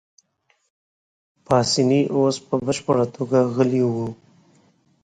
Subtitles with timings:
[1.45, 4.07] پاسیني اوس په بشپړه توګه غلی وو.